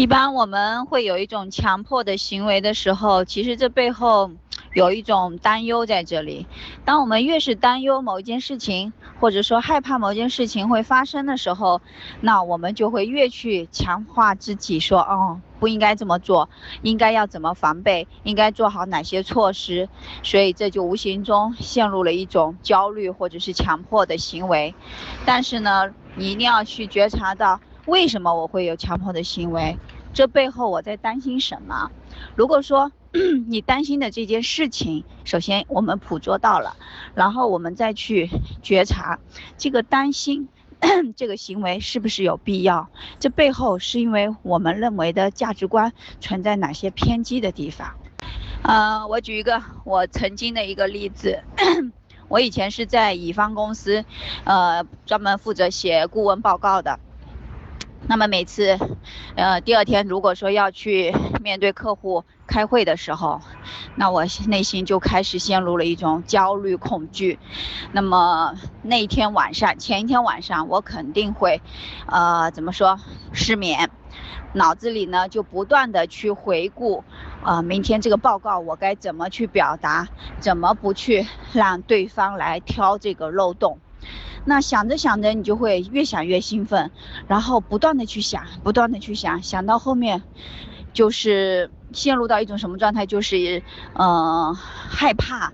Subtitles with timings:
[0.00, 4.30] 一般我们会有一种强迫的行为的时候，其实这背后
[4.72, 6.46] 有一种担忧在这里。
[6.86, 11.82] 当我们越是担忧某一件事情，或者说害怕某件事情会发生的时候，
[12.22, 16.48] 那我们就会越去强化自己，说哦，不应该这么做，
[16.80, 19.90] 应该要怎么防备，应该做好哪些措施。
[20.22, 24.74] 所以这就无形中陷入了一种焦虑或者是强迫的行为。
[25.26, 27.60] 但是呢，你一定要去觉察到。
[27.90, 29.76] 为什么我会有强迫的行为？
[30.14, 31.90] 这背后我在担心什么？
[32.36, 32.92] 如果说
[33.48, 36.76] 你担心的这件事情，首先我们捕捉到了，
[37.14, 38.30] 然后我们再去
[38.62, 39.18] 觉察
[39.58, 40.48] 这个担心
[41.16, 42.88] 这个行为是不是有必要？
[43.18, 47.96] 这背后是因为我们认为的价值观存在哪些偏激的地方？
[48.62, 51.42] 呃，我举一个我曾经的一个例子，
[52.28, 54.04] 我以前是在乙方公司，
[54.44, 57.00] 呃，专门负责写顾问报告的。
[58.10, 58.76] 那么每次，
[59.36, 63.40] 呃，第二天如果说要去面对客户开会的时候，
[63.94, 67.38] 那我内心就开始陷入了一种焦虑恐惧。
[67.92, 71.62] 那么那天晚上，前一天晚上，我肯定会，
[72.08, 72.98] 呃，怎么说，
[73.32, 73.88] 失眠，
[74.54, 77.04] 脑子里呢就不断的去回顾，
[77.44, 80.08] 呃，明天这个报告我该怎么去表达，
[80.40, 83.78] 怎么不去让对方来挑这个漏洞。
[84.44, 86.90] 那想着想着，你就会越想越兴奋，
[87.26, 90.22] 然后不断的去想，不断的去想，想到后面，
[90.92, 93.06] 就是陷入到一种什么状态？
[93.06, 93.62] 就是，
[93.94, 95.52] 嗯，害怕，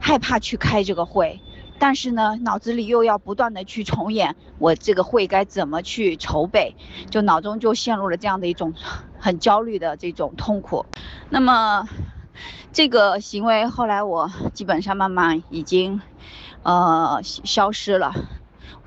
[0.00, 1.40] 害怕去开这个会，
[1.78, 6.74] 但是呢，脑子里又要不断的去重演我这个会该怎么去筹备，
[7.10, 8.74] 就脑中就陷入了这样的一种
[9.18, 10.86] 很焦虑的这种痛苦。
[11.28, 11.88] 那么，
[12.72, 16.00] 这个行为后来我基本上慢慢已经。
[16.64, 18.12] 呃，消失了，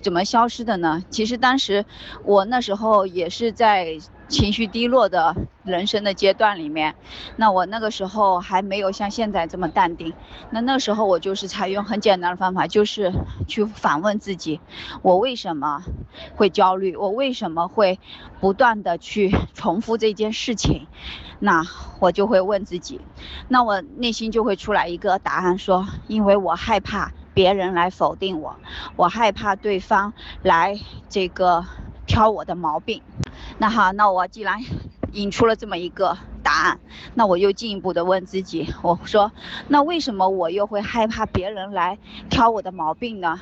[0.00, 1.02] 怎么消失的呢？
[1.10, 1.84] 其实当时
[2.22, 6.94] 我那时候也是在情绪低落的人生的阶段里面，
[7.36, 10.14] 那我那个时候还没有像现在这么淡定。
[10.50, 13.12] 那那时候我就是采用很简单的方法，就是
[13.46, 14.60] 去反问自己：
[15.02, 15.82] 我为什么
[16.36, 16.96] 会焦虑？
[16.96, 18.00] 我为什么会
[18.40, 20.86] 不断的去重复这件事情？
[21.38, 21.62] 那
[22.00, 23.00] 我就会问自己，
[23.48, 27.12] 那我内心就会出来一个答案，说：因为我害怕。
[27.34, 28.54] 别人来否定我，
[28.94, 30.12] 我害怕对方
[30.44, 30.78] 来
[31.08, 31.66] 这个
[32.06, 33.02] 挑我的毛病。
[33.58, 34.58] 那好，那我既然
[35.12, 36.80] 引出了这么一个答案，
[37.14, 39.32] 那我又进一步的问自己，我说，
[39.68, 41.98] 那为什么我又会害怕别人来
[42.28, 43.40] 挑我的毛病呢？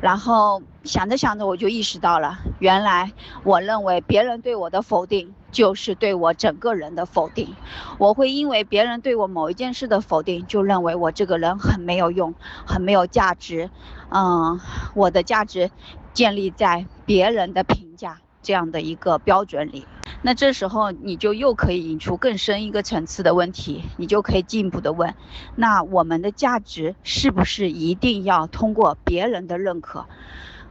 [0.00, 3.12] 然后想着想着，我就意识到了，原来
[3.44, 7.56] 我认为别人对我的否定就是对我整个人的否定。
[7.98, 12.34] 我会因为别人对我某一件事的否定，就认为我这个人很没有用，
[12.66, 13.70] 很没有价值。
[14.10, 14.60] 嗯，
[14.94, 15.70] 我的价值
[16.12, 19.86] 建立在别人的评价这样的一个标准里。
[20.22, 25.14] 那这时候你就又可以引出更深一个层次的问题，你就可以进一步的问：
[25.54, 30.06] 那我们的价值是不是一定要通过别人的认可？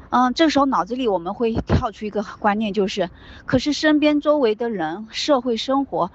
[0.09, 3.11] 嗯，这时候脑子里我们会跳出一个观念，就是，
[3.45, 6.09] 可是身边周围的人、社会生活，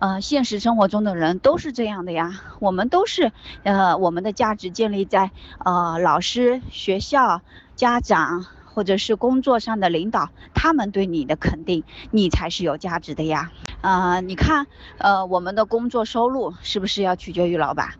[0.00, 2.40] 呃，现实生活中的人都是这样的呀。
[2.58, 3.30] 我们都是，
[3.62, 5.30] 呃，我们的价值建立在
[5.64, 7.40] 呃老师、学校、
[7.76, 8.46] 家长。
[8.74, 13.52] 或者是工作上的领导，他们对你的肯定，你才是有价值的呀。
[13.80, 14.66] 呃，你看，
[14.98, 17.90] 呃，我们的工作收入是不是要取决于老板？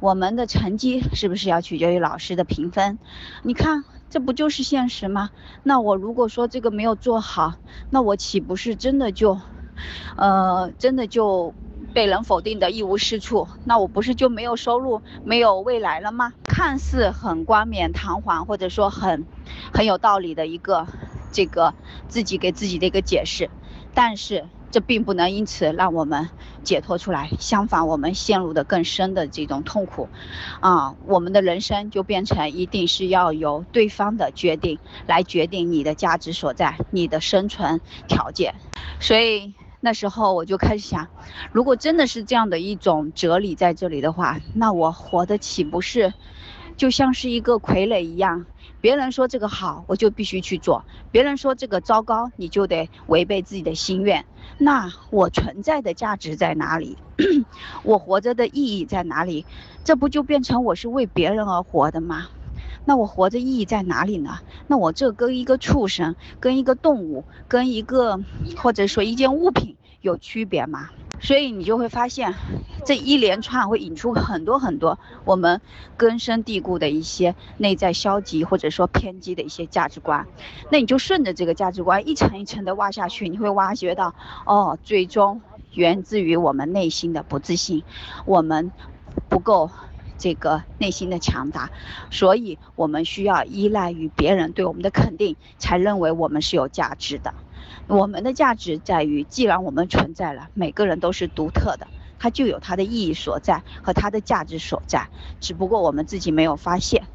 [0.00, 2.98] 我们的成绩是不是要取决于老师的评分？
[3.42, 5.30] 你看，这不就是现实吗？
[5.62, 7.54] 那我如果说这个没有做好，
[7.88, 9.40] 那我岂不是真的就，
[10.16, 11.54] 呃，真的就？
[11.94, 16.32] 被人否定的一无是处，那我不是就没有收入、没有未来了吗？
[16.58, 19.28] 看似很冠冕堂皇，或者说很
[19.72, 20.88] 很有道理的一个
[21.30, 21.72] 这个
[22.08, 23.48] 自己给自己的一个解释，
[23.94, 26.30] 但是这并不能因此让我们
[26.64, 30.08] 解脱出来，相反，我们陷入的更深的这种痛苦，
[30.58, 38.56] 啊，我们的人生就变成一定是要由对方的决定来决定你的价值所在、你的生存条件，
[38.98, 39.54] 所以。
[39.80, 41.08] 那时候我就开始想，
[41.52, 46.12] 如果真的是这样的一种哲理在这里的话，那我活得岂不是
[46.76, 48.46] 就像是一个傀儡一样？
[48.80, 54.24] 别人说这个好，我就必须去做；别人说这个糟糕，你就得违背自己的心愿。
[54.58, 56.98] 那我存在的价值在哪里？
[57.82, 59.46] 我活着的意义在哪里？
[59.84, 62.28] 这不就变成我是为别人而活的吗？
[62.88, 64.38] 那我活着意义在哪里呢？
[64.66, 68.18] 那我这跟一个畜生、跟一个动物、跟一个
[68.56, 70.88] 或者说一件物品有区别吗？
[71.20, 72.32] 所以你就会发现，
[72.86, 75.60] 这一连串会引出很多很多我们
[75.98, 80.26] 根深蒂固的一些内在消极或者说偏激的一些价值观。
[80.70, 84.14] 那你就顺着这个价值观一层一层的挖下去，你会挖掘到，
[84.46, 85.42] 哦，最终
[85.74, 87.82] 源自于我们内心的不自信，
[88.24, 88.72] 我们
[89.28, 89.70] 不够。
[90.18, 91.70] 这个内心的强大，
[92.10, 97.34] 所以我们需要依赖于别人对我们的肯定，才认为我们是有价值的。
[97.86, 101.88] 我们的价值在于，既然我们存在了，每个人都是独特的，
[102.18, 105.08] 它就有它的意义所在和它的价值所在，
[105.40, 107.08] 只不过我们自己没有发现。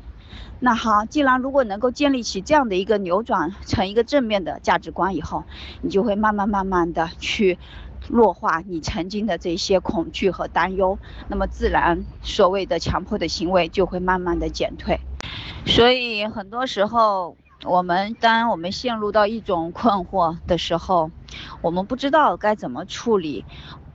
[0.60, 5.46] 那好，既然如果能够建立起这样的一个扭转成一个正面的价值观以后，
[5.82, 7.60] 你就会慢慢慢慢的去。
[8.08, 15.00] 弱化你曾经的这些恐惧和担忧，那么自然所谓的强迫的行为就会慢慢的减退。
[15.66, 21.12] 所以很多时候，我们当我们陷入到一种困惑的时候，
[21.62, 23.46] 我们不知道该怎么处理，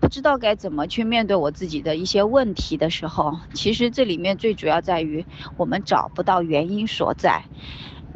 [0.00, 5.26] 不知道该怎么去面对我自己的一些问题的时候，其实这里面最主要在于
[5.58, 7.44] 我们找不到原因所在，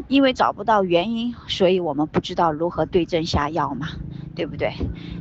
[0.08, 3.88] 因为找不到原因，所以我们不知道如何对症下药嘛。
[4.34, 4.72] 对不对？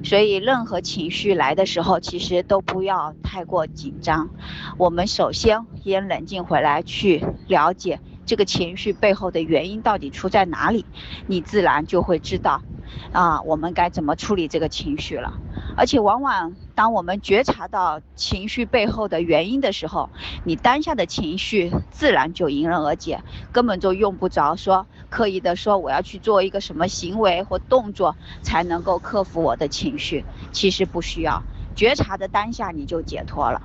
[0.03, 4.29] 所以任何情绪来的时候，其实都不要太过紧张。
[4.77, 10.85] 我们首先先冷静回来，去了解这个情绪背后的原因到底出在哪里，
[11.27, 12.61] 你自然就会知道，
[13.11, 15.33] 啊，我们该怎么处理这个情绪了。
[15.77, 20.09] 而且往往，当我们觉察到情绪背后的原因的时候，
[20.43, 23.21] 你当下的情绪自然就迎刃而解，
[23.51, 30.25] 根本就用不着说刻意的说我要去做一个什么行为或动作才能够克服我的情绪。
[30.51, 31.43] 其实不需要，
[31.75, 33.61] 觉察的当下你就解脱了。